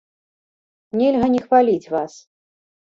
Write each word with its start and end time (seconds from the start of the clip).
Нельга 1.03 1.27
не 1.37 1.41
хваліць 1.45 1.91
вас. 1.99 2.13